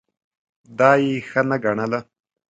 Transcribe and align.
دا 0.77 0.89
یې 1.03 1.15
ښه 1.29 1.41
نه 1.49 1.57
ګڼله. 1.63 1.99